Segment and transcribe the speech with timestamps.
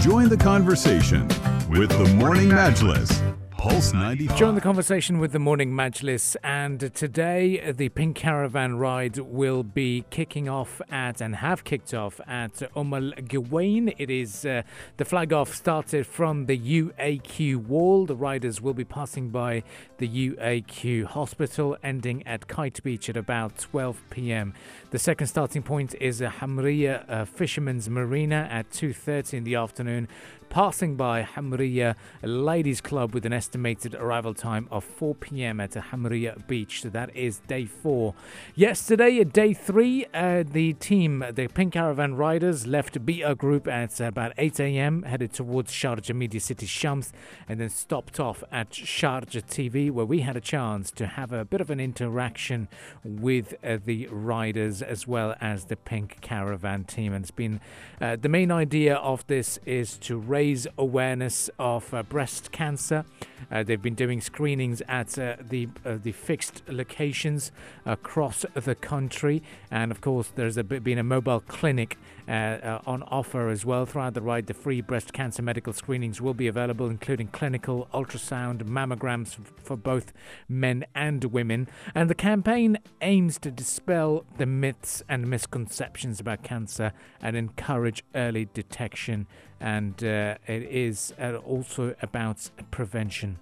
[0.00, 1.26] Join the conversation
[1.68, 3.37] with the Morning Majlis.
[3.58, 4.38] Pulse 95.
[4.38, 10.04] Join the conversation with the Morning Majlis, and today the Pink Caravan ride will be
[10.10, 13.92] kicking off at and have kicked off at Umm Al Quwain.
[13.98, 14.62] It is uh,
[14.96, 18.06] the flag off started from the UAQ wall.
[18.06, 19.64] The riders will be passing by
[19.96, 24.54] the UAQ hospital, ending at Kite Beach at about 12 p.m.
[24.92, 30.06] The second starting point is a Hamriya uh, Fisherman's Marina at 2:30 in the afternoon
[30.50, 35.60] passing by Hamriya Ladies Club with an estimated arrival time of 4 p.m.
[35.60, 36.82] at Hamriya Beach.
[36.82, 38.14] So that is day four.
[38.54, 44.32] Yesterday, day three, uh, the team, the Pink Caravan Riders, left BR Group at about
[44.38, 47.12] 8 a.m., headed towards Sharjah Media City Shams,
[47.48, 51.44] and then stopped off at Sharjah TV, where we had a chance to have a
[51.44, 52.68] bit of an interaction
[53.04, 57.12] with uh, the riders as well as the Pink Caravan team.
[57.12, 57.60] And it's been
[58.00, 63.04] uh, the main idea of this is to raise raise awareness of uh, breast cancer.
[63.50, 67.50] Uh, they've been doing screenings at uh, the uh, the fixed locations
[67.84, 71.98] across the country, and of course, there's a, been a mobile clinic
[72.28, 74.46] uh, on offer as well throughout the ride.
[74.46, 80.12] The free breast cancer medical screenings will be available, including clinical ultrasound mammograms for both
[80.48, 81.68] men and women.
[81.94, 88.48] And the campaign aims to dispel the myths and misconceptions about cancer and encourage early
[88.52, 89.26] detection
[89.60, 93.38] and uh, it is uh, also about prevention.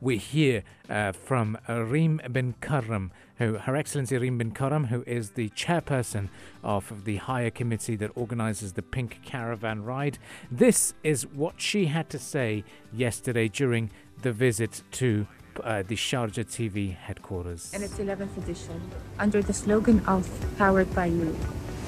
[0.00, 5.30] We hear uh, from Reem bin Karam, who Her Excellency Reem bin Karam, who is
[5.30, 6.28] the chairperson
[6.64, 10.18] of the higher committee that organizes the Pink Caravan Ride.
[10.50, 13.90] This is what she had to say yesterday during
[14.22, 15.28] the visit to
[15.62, 17.72] uh, the Sharjah TV headquarters.
[17.72, 18.80] In its 11th edition,
[19.18, 21.36] under the slogan of Powered by You.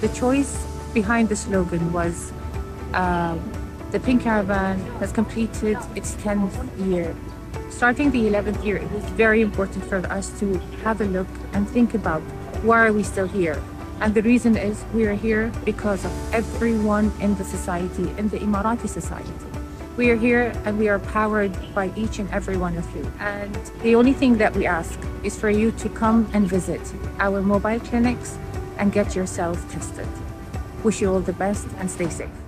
[0.01, 2.33] The choice behind the slogan was
[2.95, 3.41] um,
[3.91, 6.55] the Pink Caravan has completed its 10th
[6.89, 7.15] year.
[7.71, 11.69] Starting the 11th year, it was very important for us to have a look and
[11.69, 12.23] think about
[12.63, 13.61] why are we still here?
[14.01, 18.39] And the reason is we are here because of everyone in the society, in the
[18.39, 19.33] Emirati society.
[19.97, 23.11] We are here and we are powered by each and every one of you.
[23.21, 26.83] And the only thing that we ask is for you to come and visit
[27.21, 28.37] our mobile clinics
[28.79, 30.09] and get yourself tested.
[30.83, 32.44] Wish you all the best and stay safe.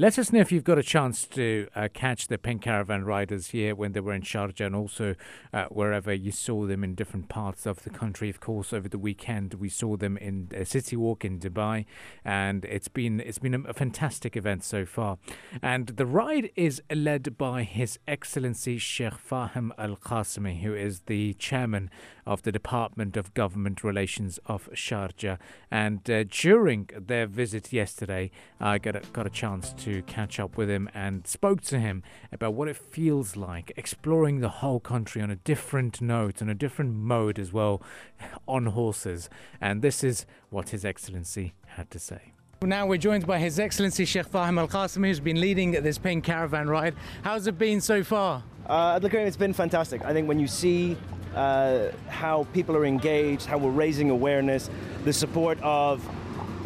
[0.00, 3.48] Let us know if you've got a chance to uh, catch the Pink Caravan riders
[3.48, 5.16] here when they were in Sharjah and also
[5.52, 8.30] uh, wherever you saw them in different parts of the country.
[8.30, 11.84] Of course, over the weekend we saw them in a City Walk in Dubai,
[12.24, 15.18] and it's been it's been a fantastic event so far.
[15.60, 21.34] And the ride is led by His Excellency Sheikh Fahim Al Qasimi, who is the
[21.34, 21.90] chairman
[22.28, 25.38] of the Department of Government Relations of Sharjah.
[25.72, 28.30] And uh, during their visit yesterday,
[28.60, 31.78] I got a, got a chance to to catch up with him and spoke to
[31.78, 36.48] him about what it feels like exploring the whole country on a different note, on
[36.50, 37.82] a different mode as well,
[38.48, 39.30] on horses.
[39.60, 42.32] And this is what His Excellency had to say.
[42.60, 46.24] Now we're joined by His Excellency Sheikh Fahim Al Qasimi, who's been leading this pink
[46.24, 46.94] caravan ride.
[47.22, 48.42] How's it been so far?
[48.66, 50.04] Uh, look, it's been fantastic.
[50.04, 50.96] I think when you see
[51.38, 54.68] uh, how people are engaged, how we're raising awareness,
[55.04, 56.04] the support of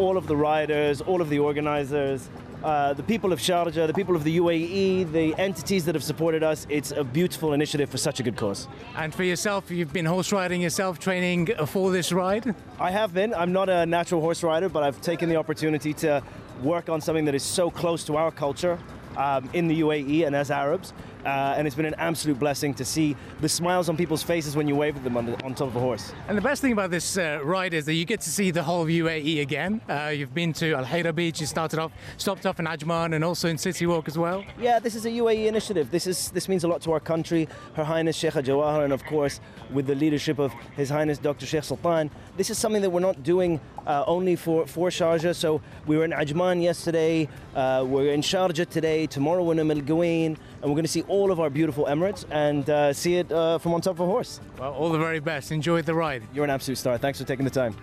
[0.00, 2.30] all of the riders, all of the organizers,
[2.64, 6.42] uh, the people of Sharjah, the people of the UAE, the entities that have supported
[6.42, 6.66] us.
[6.70, 8.66] It's a beautiful initiative for such a good cause.
[8.96, 12.54] And for yourself, you've been horse riding yourself, training for this ride?
[12.80, 13.34] I have been.
[13.34, 16.22] I'm not a natural horse rider, but I've taken the opportunity to
[16.62, 18.78] work on something that is so close to our culture
[19.16, 20.94] um, in the UAE and as Arabs.
[21.24, 24.66] Uh, and it's been an absolute blessing to see the smiles on people's faces when
[24.66, 26.12] you wave at them on, the, on top of a horse.
[26.28, 28.62] And the best thing about this uh, ride is that you get to see the
[28.62, 29.80] whole UAE again.
[29.88, 33.24] Uh, you've been to Al Heera Beach, you started off, stopped off in Ajman and
[33.24, 34.44] also in City Walk as well.
[34.58, 35.90] Yeah, this is a UAE initiative.
[35.90, 37.48] This is this means a lot to our country.
[37.74, 39.40] Her Highness Sheikh Jawaher, and of course,
[39.72, 41.46] with the leadership of His Highness Dr.
[41.46, 42.10] Sheikh Sultan.
[42.36, 45.34] This is something that we're not doing uh, only for, for Sharjah.
[45.34, 49.76] So we were in Ajman yesterday, uh, we're in Sharjah today, tomorrow we're in Al
[49.78, 53.30] Quwain and we're going to see all of our beautiful Emirates and uh, see it
[53.32, 54.40] uh, from on top of a horse.
[54.58, 55.50] Well, all the very best.
[55.50, 56.22] Enjoy the ride.
[56.32, 56.96] You're an absolute star.
[56.98, 57.74] Thanks for taking the time.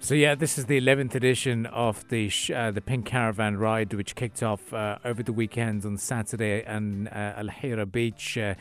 [0.00, 4.14] So yeah, this is the 11th edition of the uh, the Pink Caravan Ride, which
[4.14, 8.54] kicked off uh, over the weekend on Saturday and uh, Al Heera Beach, uh,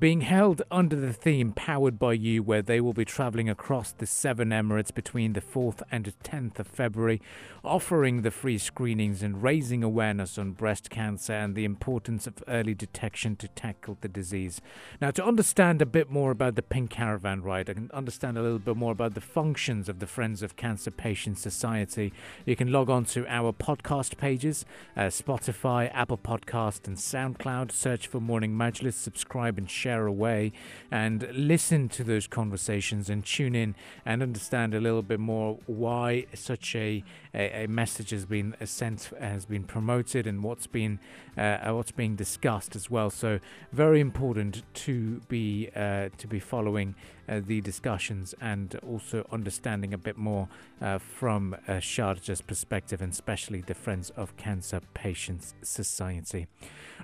[0.00, 4.06] being held under the theme "Powered by You," where they will be travelling across the
[4.06, 7.20] seven Emirates between the 4th and 10th of February,
[7.62, 12.74] offering the free screenings and raising awareness on breast cancer and the importance of early
[12.74, 14.62] detection to tackle the disease.
[15.02, 18.58] Now, to understand a bit more about the Pink Caravan Ride, can understand a little
[18.58, 22.12] bit more about the functions of the Friends of Cancer Cancer Society.
[22.46, 24.64] You can log on to our podcast pages
[24.96, 27.72] uh, Spotify, Apple Podcast, and SoundCloud.
[27.72, 30.52] Search for Morning Majlis, subscribe and share away,
[30.90, 36.26] and listen to those conversations and tune in and understand a little bit more why
[36.34, 37.02] such a,
[37.34, 41.00] a, a message has been sent, has been promoted, and what's been
[41.36, 43.10] uh, what's being discussed as well.
[43.10, 43.40] So
[43.72, 46.94] very important to be uh, to be following
[47.28, 50.48] uh, the discussions and also understanding a bit more
[50.80, 56.46] uh, from uh, Sharjah's perspective, and especially the Friends of Cancer Patients Society.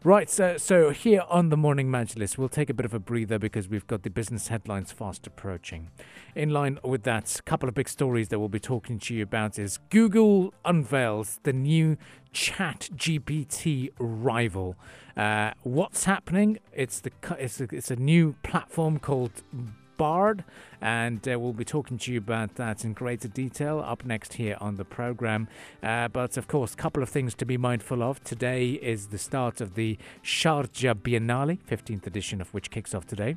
[0.02, 3.38] Right, so, so here on the Morning Majlis, we'll take a bit of a breather
[3.38, 5.90] because we've got the business headlines fast approaching.
[6.34, 9.22] In line with that, a couple of big stories that we'll be talking to you
[9.22, 11.96] about is Google unveils the new
[12.32, 14.76] Chat GPT rival.
[15.16, 16.58] Uh, what's happening?
[16.72, 19.30] It's the it's a, it's a new platform called
[19.96, 20.44] Bard,
[20.80, 24.56] and uh, we'll be talking to you about that in greater detail up next here
[24.60, 25.48] on the program.
[25.82, 28.22] Uh, but of course, a couple of things to be mindful of.
[28.24, 33.36] Today is the start of the Sharjah Biennale, 15th edition of which kicks off today.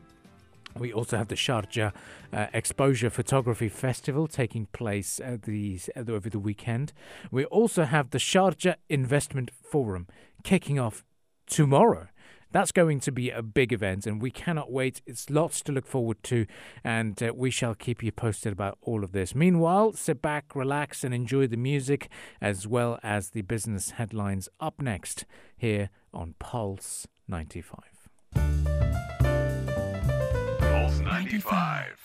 [0.76, 1.92] We also have the Sharjah
[2.32, 6.94] uh, Exposure Photography Festival taking place uh, the, over the weekend.
[7.32, 10.08] We also have the Sharjah Investment Forum
[10.44, 11.04] kicking off
[11.48, 12.08] tomorrow.
[12.52, 15.02] That's going to be a big event, and we cannot wait.
[15.06, 16.46] It's lots to look forward to,
[16.84, 19.36] and uh, we shall keep you posted about all of this.
[19.36, 22.10] Meanwhile, sit back, relax, and enjoy the music
[22.42, 25.26] as well as the business headlines up next
[25.58, 27.80] here on Pulse 95.
[30.60, 31.98] Pulse 95.